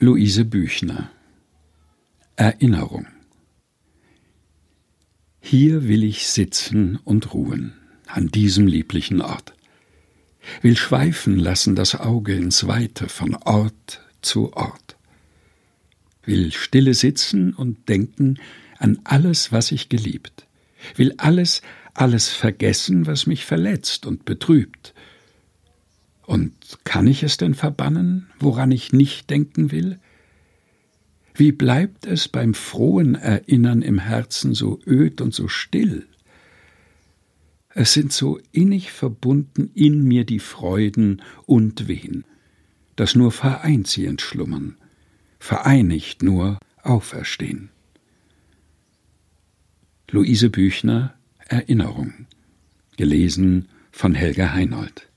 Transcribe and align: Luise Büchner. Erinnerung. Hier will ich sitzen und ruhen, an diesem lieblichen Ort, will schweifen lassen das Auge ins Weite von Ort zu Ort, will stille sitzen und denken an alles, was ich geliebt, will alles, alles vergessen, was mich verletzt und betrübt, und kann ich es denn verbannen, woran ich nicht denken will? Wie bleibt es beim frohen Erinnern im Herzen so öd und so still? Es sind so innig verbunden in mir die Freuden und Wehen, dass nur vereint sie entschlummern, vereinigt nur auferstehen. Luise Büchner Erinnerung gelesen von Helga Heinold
Luise 0.00 0.44
Büchner. 0.44 1.10
Erinnerung. 2.36 3.08
Hier 5.40 5.88
will 5.88 6.04
ich 6.04 6.28
sitzen 6.28 7.00
und 7.02 7.34
ruhen, 7.34 7.72
an 8.06 8.28
diesem 8.28 8.68
lieblichen 8.68 9.20
Ort, 9.20 9.54
will 10.62 10.76
schweifen 10.76 11.36
lassen 11.36 11.74
das 11.74 11.96
Auge 11.96 12.36
ins 12.36 12.68
Weite 12.68 13.08
von 13.08 13.34
Ort 13.34 14.00
zu 14.22 14.52
Ort, 14.52 14.96
will 16.22 16.52
stille 16.52 16.94
sitzen 16.94 17.52
und 17.52 17.88
denken 17.88 18.38
an 18.78 19.00
alles, 19.02 19.50
was 19.50 19.72
ich 19.72 19.88
geliebt, 19.88 20.46
will 20.94 21.12
alles, 21.16 21.60
alles 21.92 22.28
vergessen, 22.28 23.08
was 23.08 23.26
mich 23.26 23.44
verletzt 23.44 24.06
und 24.06 24.24
betrübt, 24.24 24.94
und 26.28 26.52
kann 26.84 27.06
ich 27.06 27.22
es 27.22 27.38
denn 27.38 27.54
verbannen, 27.54 28.26
woran 28.38 28.70
ich 28.70 28.92
nicht 28.92 29.30
denken 29.30 29.72
will? 29.72 29.98
Wie 31.34 31.52
bleibt 31.52 32.06
es 32.06 32.28
beim 32.28 32.52
frohen 32.52 33.14
Erinnern 33.14 33.80
im 33.80 33.98
Herzen 33.98 34.52
so 34.52 34.78
öd 34.86 35.22
und 35.22 35.32
so 35.32 35.48
still? 35.48 36.06
Es 37.70 37.94
sind 37.94 38.12
so 38.12 38.38
innig 38.52 38.92
verbunden 38.92 39.70
in 39.72 40.02
mir 40.02 40.26
die 40.26 40.38
Freuden 40.38 41.22
und 41.46 41.88
Wehen, 41.88 42.26
dass 42.94 43.14
nur 43.14 43.32
vereint 43.32 43.86
sie 43.86 44.04
entschlummern, 44.04 44.76
vereinigt 45.38 46.22
nur 46.22 46.58
auferstehen. 46.82 47.70
Luise 50.10 50.50
Büchner 50.50 51.14
Erinnerung 51.38 52.26
gelesen 52.98 53.68
von 53.92 54.14
Helga 54.14 54.52
Heinold 54.52 55.08